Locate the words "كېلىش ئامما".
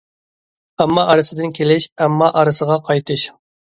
1.59-2.31